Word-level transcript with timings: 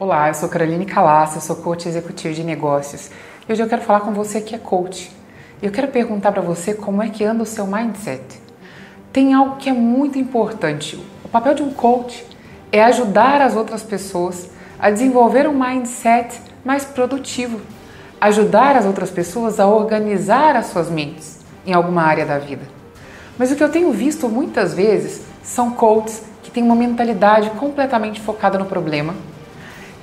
Olá, 0.00 0.28
eu 0.28 0.34
sou 0.34 0.48
Caroline 0.48 0.86
Calassa, 0.86 1.36
eu 1.36 1.42
sou 1.42 1.56
coach 1.56 1.86
executivo 1.86 2.32
de 2.32 2.42
negócios. 2.42 3.10
E 3.46 3.52
hoje 3.52 3.62
eu 3.62 3.68
quero 3.68 3.82
falar 3.82 4.00
com 4.00 4.14
você 4.14 4.40
que 4.40 4.54
é 4.54 4.58
coach. 4.58 5.12
Eu 5.60 5.70
quero 5.70 5.88
perguntar 5.88 6.32
para 6.32 6.40
você 6.40 6.72
como 6.72 7.02
é 7.02 7.10
que 7.10 7.22
anda 7.22 7.42
o 7.42 7.46
seu 7.46 7.66
mindset. 7.66 8.40
Tem 9.12 9.34
algo 9.34 9.56
que 9.56 9.68
é 9.68 9.74
muito 9.74 10.18
importante. 10.18 10.98
O 11.22 11.28
papel 11.28 11.52
de 11.52 11.62
um 11.62 11.70
coach 11.70 12.24
é 12.72 12.82
ajudar 12.82 13.42
as 13.42 13.54
outras 13.54 13.82
pessoas 13.82 14.48
a 14.78 14.90
desenvolver 14.90 15.46
um 15.46 15.52
mindset 15.52 16.40
mais 16.64 16.82
produtivo, 16.82 17.60
ajudar 18.18 18.76
as 18.76 18.86
outras 18.86 19.10
pessoas 19.10 19.60
a 19.60 19.66
organizar 19.66 20.56
as 20.56 20.68
suas 20.68 20.88
mentes 20.88 21.40
em 21.66 21.74
alguma 21.74 22.04
área 22.04 22.24
da 22.24 22.38
vida. 22.38 22.66
Mas 23.36 23.52
o 23.52 23.54
que 23.54 23.62
eu 23.62 23.70
tenho 23.70 23.92
visto 23.92 24.30
muitas 24.30 24.72
vezes 24.72 25.20
são 25.42 25.72
coaches 25.72 26.22
que 26.42 26.50
têm 26.50 26.62
uma 26.62 26.74
mentalidade 26.74 27.50
completamente 27.50 28.18
focada 28.18 28.58
no 28.58 28.64
problema 28.64 29.14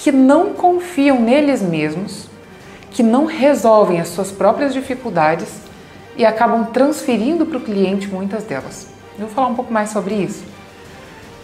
que 0.00 0.10
não 0.10 0.54
confiam 0.54 1.20
neles 1.20 1.60
mesmos, 1.60 2.26
que 2.90 3.02
não 3.02 3.26
resolvem 3.26 4.00
as 4.00 4.08
suas 4.08 4.32
próprias 4.32 4.72
dificuldades 4.72 5.48
e 6.16 6.24
acabam 6.24 6.64
transferindo 6.64 7.44
para 7.44 7.58
o 7.58 7.60
cliente 7.60 8.08
muitas 8.08 8.44
delas. 8.44 8.88
Eu 9.18 9.26
vou 9.26 9.34
falar 9.34 9.48
um 9.48 9.54
pouco 9.54 9.70
mais 9.70 9.90
sobre 9.90 10.14
isso. 10.14 10.42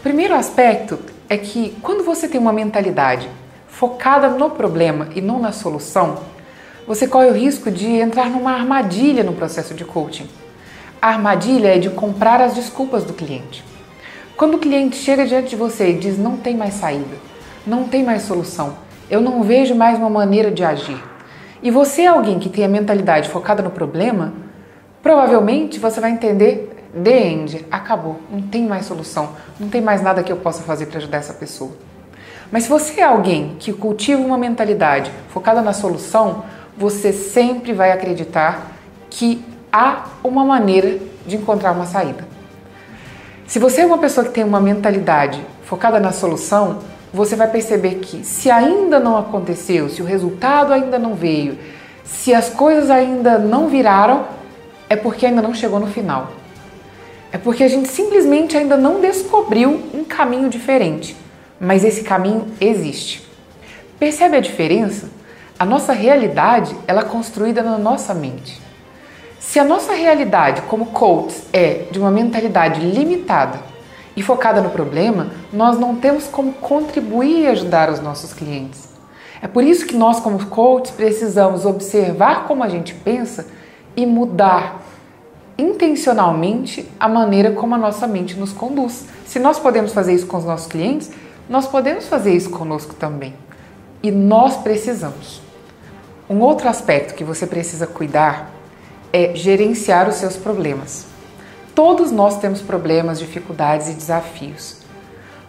Primeiro 0.03 0.35
aspecto 0.35 0.99
é 1.29 1.37
que 1.37 1.77
quando 1.83 2.03
você 2.03 2.27
tem 2.27 2.41
uma 2.41 2.53
mentalidade 2.53 3.29
focada 3.69 4.31
no 4.31 4.49
problema 4.49 5.09
e 5.15 5.21
não 5.21 5.39
na 5.39 5.53
solução, 5.53 6.21
você 6.87 7.07
corre 7.07 7.27
o 7.27 7.35
risco 7.35 7.71
de 7.71 7.87
entrar 7.87 8.31
numa 8.31 8.53
armadilha 8.53 9.23
no 9.23 9.35
processo 9.35 9.75
de 9.75 9.85
coaching. 9.85 10.29
A 11.03 11.09
armadilha 11.09 11.77
é 11.77 11.79
de 11.79 11.91
comprar 11.91 12.41
as 12.41 12.55
desculpas 12.55 13.05
do 13.05 13.13
cliente. 13.13 13.63
Quando 14.35 14.55
o 14.55 14.59
cliente 14.59 14.97
chega 14.97 15.27
diante 15.27 15.51
de 15.51 15.57
você 15.57 15.91
e 15.91 15.99
diz 15.99 16.17
não 16.17 16.39
tem 16.39 16.57
mais 16.57 16.73
saída, 16.73 17.36
não 17.67 17.85
tem 17.85 18.05
mais 18.05 18.23
solução. 18.23 18.75
Eu 19.11 19.21
não 19.21 19.43
vejo 19.43 19.75
mais 19.75 19.99
uma 19.99 20.09
maneira 20.09 20.51
de 20.51 20.65
agir. 20.65 21.03
E 21.63 21.71
você 21.71 22.03
é 22.03 22.07
alguém 22.07 22.39
que 22.39 22.49
tem 22.49 22.65
a 22.65 22.69
mentalidade 22.69 23.29
focada 23.29 23.63
no 23.63 23.71
problema, 23.71 24.33
provavelmente 25.03 25.79
você 25.79 26.01
vai 26.01 26.11
entender 26.11 26.73
the 27.03 27.27
end, 27.29 27.67
acabou, 27.71 28.21
não 28.31 28.43
tem 28.43 28.67
mais 28.67 28.87
solução, 28.87 29.31
não 29.59 29.69
tem 29.69 29.81
mais 29.81 30.03
nada 30.03 30.23
que 30.23 30.33
eu 30.33 30.37
possa 30.37 30.63
fazer 30.63 30.87
para 30.87 30.99
ajudar 30.99 31.19
essa 31.19 31.35
pessoa. 31.35 31.73
Mas 32.51 32.65
se 32.65 32.69
você 32.69 33.01
é 33.01 33.05
alguém 33.05 33.57
que 33.59 33.73
cultiva 33.73 34.23
uma 34.23 34.39
mentalidade 34.39 35.11
focada 35.29 35.61
na 35.61 35.73
solução, 35.73 36.45
você 36.77 37.13
sempre 37.13 37.73
vai 37.73 37.91
acreditar 37.91 38.73
que 39.11 39.45
há 39.73 40.07
uma 40.23 40.45
maneira 40.45 40.99
de 41.27 41.37
encontrar 41.37 41.73
uma 41.73 41.87
saída. 41.87 42.25
Se 43.47 43.59
você 43.59 43.81
é 43.81 43.87
uma 43.87 43.99
pessoa 43.99 44.27
que 44.27 44.33
tem 44.33 44.45
uma 44.45 44.61
mentalidade 44.61 45.45
focada 45.65 45.99
na 45.99 46.13
solução, 46.13 46.81
você 47.17 47.35
vai 47.35 47.49
perceber 47.49 47.95
que 47.95 48.23
se 48.23 48.51
ainda 48.51 49.01
não 49.01 49.17
aconteceu, 49.17 49.89
se 49.89 50.03
o 50.03 50.05
resultado 50.05 50.71
ainda 50.71 50.99
não 50.99 51.15
veio, 51.15 51.59
se 52.05 52.35
as 52.35 52.51
coisas 52.51 52.91
ainda 52.91 53.39
não 53.39 53.69
viraram, 53.69 54.27
é 54.87 54.95
porque 54.95 55.25
ainda 55.25 55.41
não 55.41 55.55
chegou 55.55 55.81
no 55.81 55.87
final. 55.87 56.33
É 57.33 57.39
porque 57.39 57.65
a 57.65 57.69
gente 57.69 57.89
simplesmente 57.89 58.55
ainda 58.55 58.77
não 58.77 59.01
descobriu 59.01 59.83
um 59.95 60.05
caminho 60.05 60.51
diferente, 60.51 61.17
mas 61.59 61.85
esse 61.85 62.03
caminho 62.03 62.49
existe. 62.61 63.27
Percebe 63.99 64.37
a 64.37 64.41
diferença? 64.41 65.09
A 65.59 65.65
nossa 65.65 65.95
realidade 65.95 66.77
ela 66.87 67.01
é 67.01 67.05
construída 67.05 67.63
na 67.63 67.79
nossa 67.79 68.13
mente. 68.13 68.61
Se 69.41 69.59
a 69.59 69.65
nossa 69.65 69.95
realidade 69.95 70.61
como 70.63 70.87
coaches 70.87 71.45
é 71.51 71.85
de 71.91 71.99
uma 71.99 72.11
mentalidade 72.11 72.79
limitada, 72.81 73.59
e 74.17 74.23
focada 74.23 74.63
no 74.63 74.71
problema, 74.71 75.29
nós 75.53 75.79
não 75.79 75.95
temos 75.95 76.27
como 76.27 76.55
contribuir 76.55 77.43
e 77.43 77.47
ajudar 77.49 77.91
os 77.91 78.01
nossos 78.01 78.33
clientes. 78.33 78.89
É 79.43 79.47
por 79.47 79.63
isso 79.63 79.87
que 79.87 79.95
nós, 79.95 80.19
como 80.19 80.45
coaches, 80.47 80.91
precisamos 80.93 81.67
observar 81.67 82.47
como 82.47 82.65
a 82.65 82.69
gente 82.69 82.95
pensa 82.95 83.47
e 83.95 84.07
mudar 84.07 84.83
intencionalmente 85.59 86.91
a 86.99 87.09
maneira 87.09 87.51
como 87.53 87.75
a 87.75 87.79
nossa 87.79 88.07
mente 88.07 88.37
nos 88.37 88.53
conduz. 88.53 89.05
Se 89.27 89.39
nós 89.39 89.59
podemos 89.59 89.93
fazer 89.93 90.15
isso 90.15 90.27
com 90.27 90.39
os 90.39 90.45
nossos 90.45 90.67
clientes, 90.67 91.11
nós 91.49 91.67
podemos 91.67 92.07
fazer 92.07 92.35
isso 92.35 92.51
conosco 92.51 92.95
também. 92.95 93.35
E 94.03 94.11
nós 94.11 94.57
precisamos. 94.57 95.41
Um 96.29 96.41
outro 96.41 96.69
aspecto 96.69 97.15
que 97.15 97.25
você 97.25 97.47
precisa 97.47 97.87
cuidar 97.87 98.51
é 99.13 99.35
gerenciar 99.35 100.09
os 100.09 100.17
seus 100.17 100.37
problemas. 100.37 101.16
Todos 101.77 102.11
nós 102.11 102.39
temos 102.39 102.63
problemas, 102.63 103.19
dificuldades 103.19 103.91
e 103.91 103.93
desafios. 103.93 104.79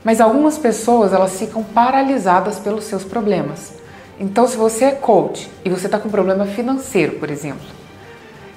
Mas 0.04 0.20
algumas 0.20 0.58
pessoas 0.58 1.14
elas 1.14 1.40
ficam 1.40 1.64
paralisadas 1.64 2.60
pelos 2.60 2.84
seus 2.84 3.06
problemas. 3.06 3.76
Então, 4.20 4.46
se 4.46 4.58
você 4.58 4.86
é 4.86 4.92
coach 4.92 5.50
e 5.64 5.70
você 5.70 5.86
está 5.86 5.98
com 5.98 6.10
um 6.10 6.12
problema 6.12 6.46
financeiro, 6.46 7.14
por 7.14 7.32
exemplo, 7.32 7.66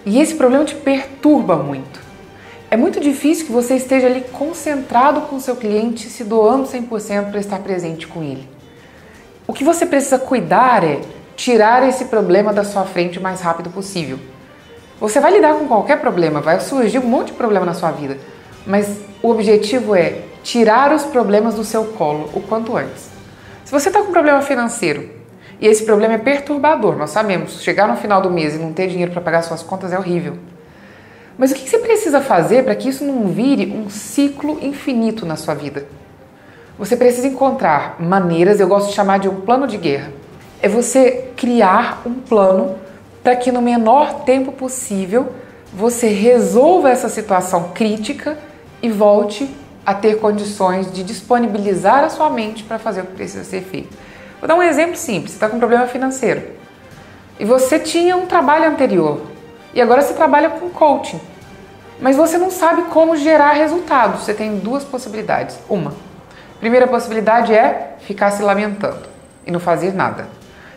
e 0.05 0.21
esse 0.21 0.35
problema 0.35 0.65
te 0.65 0.75
perturba 0.75 1.55
muito, 1.55 2.01
é 2.69 2.77
muito 2.77 2.99
difícil 2.99 3.47
que 3.47 3.53
você 3.53 3.77
esteja 3.77 4.09
ali 4.09 4.23
concentrado 4.33 5.21
com 5.29 5.37
o 5.37 5.41
seu 5.41 5.55
cliente, 5.55 6.09
se 6.09 6.25
doando 6.25 6.67
100% 6.67 7.31
para 7.31 7.39
estar 7.39 7.61
presente 7.61 8.09
com 8.09 8.21
ele. 8.21 8.49
O 9.47 9.53
que 9.53 9.63
você 9.63 9.87
precisa 9.87 10.19
cuidar 10.19 10.83
é 10.83 11.01
tirar 11.37 11.89
esse 11.89 12.07
problema 12.07 12.53
da 12.53 12.65
sua 12.65 12.85
frente 12.85 13.21
o 13.21 13.23
mais 13.23 13.41
rápido 13.41 13.71
possível. 13.71 14.19
Você 15.01 15.19
vai 15.19 15.33
lidar 15.33 15.55
com 15.55 15.67
qualquer 15.67 15.99
problema, 15.99 16.43
vai 16.43 16.61
surgir 16.61 16.99
um 16.99 17.07
monte 17.07 17.29
de 17.29 17.33
problema 17.33 17.65
na 17.65 17.73
sua 17.73 17.91
vida, 17.91 18.19
mas 18.67 19.01
o 19.23 19.31
objetivo 19.31 19.97
é 19.97 20.25
tirar 20.43 20.93
os 20.93 21.05
problemas 21.05 21.55
do 21.55 21.65
seu 21.65 21.85
colo 21.85 22.29
o 22.35 22.41
quanto 22.43 22.77
antes. 22.77 23.09
Se 23.65 23.73
você 23.73 23.89
está 23.89 24.03
com 24.03 24.11
um 24.11 24.13
problema 24.13 24.43
financeiro 24.43 25.09
e 25.59 25.67
esse 25.67 25.85
problema 25.85 26.15
é 26.15 26.19
perturbador, 26.19 26.97
nós 26.97 27.11
sabemos, 27.11 27.63
chegar 27.63 27.89
no 27.89 27.97
final 27.97 28.21
do 28.21 28.31
mês 28.31 28.55
e 28.55 28.59
não 28.59 28.75
ter 28.75 28.89
dinheiro 28.89 29.11
para 29.11 29.23
pagar 29.23 29.43
suas 29.43 29.63
contas 29.63 29.91
é 29.91 29.99
horrível. 29.99 30.37
Mas 31.39 31.51
o 31.51 31.55
que 31.55 31.67
você 31.67 31.79
precisa 31.79 32.21
fazer 32.21 32.65
para 32.65 32.75
que 32.75 32.91
isso 32.91 33.03
não 33.03 33.29
vire 33.29 33.73
um 33.73 33.89
ciclo 33.89 34.59
infinito 34.61 35.25
na 35.25 35.37
sua 35.37 35.55
vida? 35.55 35.87
Você 36.79 36.95
precisa 36.97 37.27
encontrar 37.27 37.97
maneiras, 37.99 38.61
eu 38.61 38.69
gosto 38.69 38.89
de 38.89 38.95
chamar 38.95 39.19
de 39.19 39.29
um 39.29 39.41
plano 39.41 39.67
de 39.67 39.79
guerra. 39.79 40.13
É 40.61 40.69
você 40.69 41.31
criar 41.37 42.03
um 42.05 42.15
plano 42.15 42.77
para 43.23 43.37
que 43.37 43.53
no 43.53 43.61
menor 43.61 44.25
tempo 44.25 44.53
possível 44.53 45.33
você 45.73 46.09
resolva 46.09 46.91
essa 46.91 47.09
situação 47.09 47.71
crítica 47.75 48.39
e 48.83 48.89
volte 48.89 49.49
a 49.85 49.95
ter 49.95 50.19
condições 50.19 50.93
de 50.93 51.03
disponibilizar 51.03 52.05
a 52.05 52.09
sua 52.09 52.31
mente 52.31 52.65
para 52.65 52.79
fazer 52.79 53.03
o 53.03 53.07
que 53.07 53.15
precisa 53.15 53.45
ser 53.45 53.63
feito. 53.63 53.97
Vou 54.41 54.49
dar 54.49 54.55
um 54.55 54.63
exemplo 54.63 54.97
simples: 54.97 55.33
você 55.33 55.37
está 55.37 55.49
com 55.49 55.57
um 55.57 55.61
problema 55.61 55.87
financeiro 55.87 56.43
e 57.39 57.45
você 57.45 57.79
tinha 57.79 58.17
um 58.17 58.27
trabalho 58.27 58.69
anterior 58.69 59.21
e 59.73 59.81
agora 59.81 60.03
você 60.03 60.15
trabalha 60.15 60.51
com 60.51 60.69
coaching, 60.71 61.21
mas 62.01 62.17
você 62.17 62.37
não 62.37 62.51
sabe 62.51 62.83
como 62.85 63.17
gerar 63.17 63.53
resultados. 63.53 64.23
Você 64.23 64.35
tem 64.35 64.59
duas 64.59 64.85
possibilidades. 64.85 65.59
Uma, 65.69 65.93
primeira 66.59 66.87
possibilidade 66.87 67.55
é 67.55 67.97
ficar 68.01 68.31
se 68.31 68.43
lamentando 68.43 69.09
e 69.47 69.51
não 69.51 69.61
fazer 69.61 69.95
nada. 69.95 70.29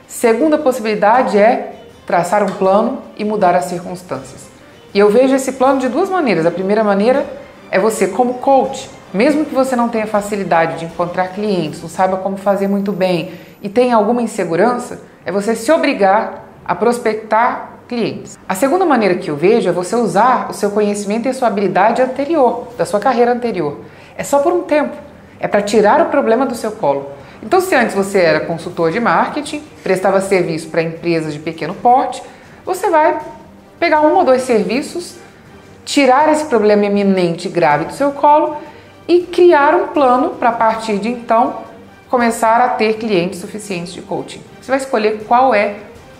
Segunda 0.07 0.57
possibilidade 0.57 1.37
é 1.37 1.72
traçar 2.05 2.43
um 2.43 2.53
plano 2.53 2.99
e 3.17 3.23
mudar 3.23 3.55
as 3.55 3.65
circunstâncias. 3.65 4.47
E 4.93 4.99
eu 4.99 5.09
vejo 5.09 5.35
esse 5.35 5.53
plano 5.53 5.79
de 5.79 5.89
duas 5.89 6.09
maneiras. 6.09 6.45
A 6.45 6.51
primeira 6.51 6.83
maneira 6.83 7.25
é 7.71 7.79
você, 7.79 8.07
como 8.07 8.35
coach, 8.35 8.89
mesmo 9.13 9.45
que 9.45 9.53
você 9.53 9.75
não 9.75 9.89
tenha 9.89 10.07
facilidade 10.07 10.79
de 10.79 10.85
encontrar 10.85 11.29
clientes, 11.29 11.81
não 11.81 11.89
saiba 11.89 12.17
como 12.17 12.37
fazer 12.37 12.67
muito 12.67 12.91
bem 12.91 13.31
e 13.61 13.69
tenha 13.69 13.95
alguma 13.95 14.21
insegurança, 14.21 15.01
é 15.25 15.31
você 15.31 15.55
se 15.55 15.71
obrigar 15.71 16.45
a 16.65 16.75
prospectar 16.75 17.73
clientes. 17.87 18.37
A 18.47 18.55
segunda 18.55 18.85
maneira 18.85 19.15
que 19.15 19.29
eu 19.29 19.35
vejo 19.35 19.69
é 19.69 19.71
você 19.71 19.95
usar 19.95 20.47
o 20.49 20.53
seu 20.53 20.71
conhecimento 20.71 21.27
e 21.27 21.29
a 21.29 21.33
sua 21.33 21.47
habilidade 21.47 22.01
anterior, 22.01 22.67
da 22.77 22.85
sua 22.85 22.99
carreira 22.99 23.31
anterior. 23.31 23.79
É 24.17 24.23
só 24.23 24.39
por 24.39 24.51
um 24.51 24.63
tempo. 24.63 24.95
É 25.39 25.47
para 25.47 25.61
tirar 25.61 26.01
o 26.01 26.05
problema 26.05 26.45
do 26.45 26.55
seu 26.55 26.71
colo. 26.71 27.09
Então, 27.45 27.59
se 27.59 27.75
antes 27.75 27.93
você 27.93 28.19
era 28.19 28.39
consultor 28.39 28.89
de 28.89 29.01
marketing, 29.01 29.61
prestava 29.83 30.21
serviço 30.21 30.69
para 30.69 30.81
empresas 30.81 31.33
de 31.33 31.39
pequeno 31.39 31.73
porte, 31.73 32.23
você 32.65 32.89
vai 32.89 33.19
pegar 33.77 33.99
um 34.01 34.15
ou 34.15 34.23
dois 34.23 34.43
serviços, 34.43 35.15
tirar 35.83 36.31
esse 36.31 36.45
problema 36.45 36.85
eminente 36.85 37.49
grave 37.49 37.83
do 37.85 37.93
seu 37.93 38.13
colo 38.13 38.55
e 39.09 39.23
criar 39.23 39.75
um 39.75 39.87
plano 39.87 40.29
para 40.31 40.49
a 40.49 40.53
partir 40.53 40.97
de 40.99 41.09
então 41.09 41.63
começar 42.09 42.61
a 42.61 42.69
ter 42.69 42.93
clientes 42.93 43.39
suficientes 43.39 43.91
de 43.91 44.01
coaching. 44.01 44.41
Você 44.61 44.71
vai 44.71 44.79
escolher 44.79 45.25
qual 45.27 45.53
é 45.53 45.75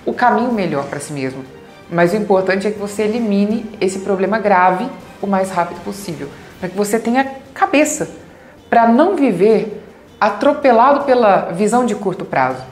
o 0.06 0.14
caminho 0.14 0.52
melhor 0.52 0.84
para 0.86 1.00
si 1.00 1.14
mesmo. 1.14 1.46
Mas 1.90 2.12
o 2.12 2.18
importante 2.18 2.68
é 2.68 2.72
que 2.72 2.80
você 2.80 3.04
elimine 3.04 3.66
esse 3.80 4.00
problema 4.00 4.40
grave 4.40 4.90
o 5.22 5.28
mais 5.28 5.52
rápido 5.52 5.82
possível, 5.86 6.28
para 6.60 6.68
que 6.68 6.76
você 6.76 7.00
tenha 7.00 7.32
cabeça 7.54 8.10
para 8.70 8.90
não 8.90 9.16
viver 9.16 9.83
atropelado 10.26 11.04
pela 11.04 11.52
visão 11.52 11.86
de 11.86 11.96
curto 11.96 12.24
prazo. 12.24 12.64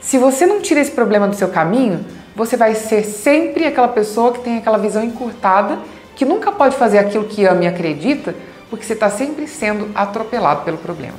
Se 0.00 0.18
você 0.18 0.46
não 0.46 0.60
tira 0.60 0.80
esse 0.80 0.90
problema 0.90 1.28
do 1.28 1.36
seu 1.36 1.48
caminho, 1.48 2.04
você 2.34 2.56
vai 2.56 2.74
ser 2.74 3.04
sempre 3.04 3.66
aquela 3.66 3.88
pessoa 3.88 4.32
que 4.32 4.40
tem 4.40 4.58
aquela 4.58 4.78
visão 4.78 5.04
encurtada, 5.04 5.78
que 6.16 6.24
nunca 6.24 6.50
pode 6.50 6.74
fazer 6.74 6.98
aquilo 6.98 7.24
que 7.24 7.44
ama 7.44 7.64
e 7.64 7.66
acredita, 7.68 8.34
porque 8.68 8.84
você 8.84 8.94
está 8.94 9.08
sempre 9.08 9.46
sendo 9.46 9.90
atropelado 9.94 10.64
pelo 10.64 10.78
problema. 10.78 11.14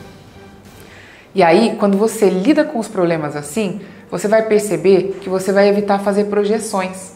E 1.34 1.42
aí, 1.42 1.78
quando 1.80 1.98
você 1.98 2.30
lida 2.30 2.64
com 2.64 2.78
os 2.78 2.88
problemas 2.88 3.36
assim, 3.36 3.80
você 4.12 4.28
vai 4.28 4.44
perceber 4.44 5.18
que 5.22 5.30
você 5.30 5.54
vai 5.54 5.70
evitar 5.70 6.00
fazer 6.00 6.26
projeções. 6.26 7.14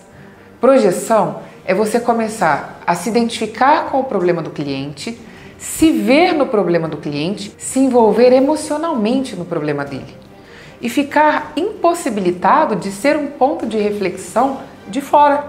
Projeção 0.61 1.41
é 1.65 1.73
você 1.73 1.99
começar 1.99 2.81
a 2.87 2.95
se 2.95 3.09
identificar 3.09 3.89
com 3.91 3.99
o 3.99 4.03
problema 4.05 4.41
do 4.41 4.51
cliente, 4.51 5.19
se 5.57 5.91
ver 5.91 6.33
no 6.33 6.47
problema 6.47 6.87
do 6.87 6.97
cliente, 6.97 7.53
se 7.57 7.79
envolver 7.79 8.31
emocionalmente 8.31 9.35
no 9.35 9.45
problema 9.45 9.83
dele 9.83 10.15
e 10.81 10.89
ficar 10.89 11.53
impossibilitado 11.55 12.75
de 12.75 12.91
ser 12.91 13.17
um 13.17 13.27
ponto 13.27 13.65
de 13.65 13.77
reflexão 13.77 14.59
de 14.87 15.01
fora. 15.01 15.43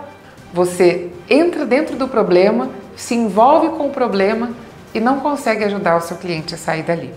Você 0.52 1.10
entra 1.28 1.66
dentro 1.66 1.96
do 1.96 2.08
problema, 2.08 2.70
se 2.96 3.14
envolve 3.14 3.68
com 3.76 3.88
o 3.88 3.90
problema 3.90 4.50
e 4.94 5.00
não 5.00 5.20
consegue 5.20 5.64
ajudar 5.64 5.96
o 5.96 6.00
seu 6.00 6.16
cliente 6.16 6.54
a 6.54 6.58
sair 6.58 6.82
dali. 6.82 7.12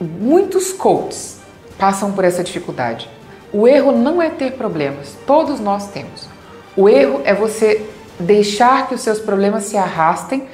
Muitos 0.00 0.72
coaches 0.72 1.40
passam 1.76 2.12
por 2.12 2.24
essa 2.24 2.44
dificuldade. 2.44 3.10
O 3.52 3.66
erro 3.66 3.92
não 3.92 4.22
é 4.22 4.30
ter 4.30 4.52
problemas, 4.52 5.16
todos 5.26 5.58
nós 5.58 5.88
temos. 5.88 6.28
O 6.76 6.88
erro 6.88 7.22
é 7.24 7.34
você 7.34 7.84
deixar 8.20 8.88
que 8.88 8.94
os 8.94 9.00
seus 9.00 9.18
problemas 9.18 9.64
se 9.64 9.76
arrastem 9.76 10.46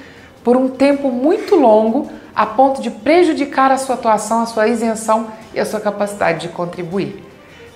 por 0.43 0.57
um 0.57 0.69
tempo 0.69 1.11
muito 1.11 1.55
longo 1.55 2.11
a 2.35 2.47
ponto 2.47 2.81
de 2.81 2.91
prejudicar 2.91 3.71
a 3.71 3.77
sua 3.77 3.95
atuação, 3.95 4.43
a 4.43 4.47
sua 4.47 4.69
isenção 4.69 5.29
e 5.55 5.61
a 5.61 5.65
sua 5.65 5.81
capacidade 5.81 6.47
de 6.47 6.49
contribuir. 6.49 7.23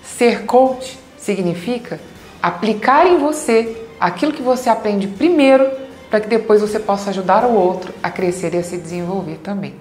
Ser 0.02 0.44
coach 0.44 0.98
significa 1.18 2.00
aplicar 2.42 3.06
em 3.06 3.18
você 3.18 3.84
aquilo 4.00 4.32
que 4.32 4.42
você 4.42 4.68
aprende 4.68 5.06
primeiro 5.06 5.70
para 6.08 6.20
que 6.20 6.28
depois 6.28 6.60
você 6.60 6.78
possa 6.78 7.10
ajudar 7.10 7.44
o 7.44 7.52
outro 7.52 7.92
a 8.02 8.10
crescer 8.10 8.54
e 8.54 8.58
a 8.58 8.62
se 8.62 8.76
desenvolver 8.76 9.38
também. 9.42 9.74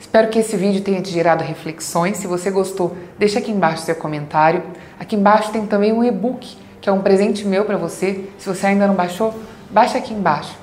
Espero 0.00 0.28
que 0.28 0.38
esse 0.38 0.56
vídeo 0.56 0.82
tenha 0.82 1.00
te 1.00 1.10
gerado 1.10 1.44
reflexões. 1.44 2.16
Se 2.16 2.26
você 2.26 2.50
gostou, 2.50 2.96
deixa 3.18 3.38
aqui 3.38 3.50
embaixo 3.50 3.82
seu 3.82 3.94
comentário. 3.94 4.62
Aqui 4.98 5.16
embaixo 5.16 5.52
tem 5.52 5.66
também 5.66 5.92
um 5.92 6.02
e-book, 6.02 6.56
que 6.80 6.88
é 6.88 6.92
um 6.92 7.00
presente 7.00 7.46
meu 7.46 7.64
para 7.64 7.76
você. 7.76 8.24
Se 8.38 8.48
você 8.48 8.66
ainda 8.66 8.86
não 8.86 8.94
baixou, 8.94 9.34
baixa 9.70 9.98
aqui 9.98 10.12
embaixo. 10.12 10.61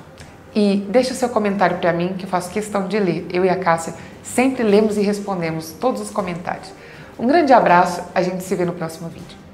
E 0.54 0.84
deixa 0.88 1.12
o 1.12 1.16
seu 1.16 1.28
comentário 1.28 1.78
para 1.78 1.92
mim, 1.92 2.14
que 2.18 2.24
eu 2.24 2.28
faço 2.28 2.50
questão 2.50 2.88
de 2.88 2.98
ler. 2.98 3.26
Eu 3.32 3.44
e 3.44 3.48
a 3.48 3.56
Cássia 3.56 3.94
sempre 4.22 4.62
lemos 4.62 4.96
e 4.96 5.02
respondemos 5.02 5.72
todos 5.72 6.00
os 6.00 6.10
comentários. 6.10 6.72
Um 7.18 7.26
grande 7.26 7.52
abraço, 7.52 8.02
a 8.14 8.22
gente 8.22 8.42
se 8.42 8.54
vê 8.54 8.64
no 8.64 8.72
próximo 8.72 9.08
vídeo. 9.08 9.49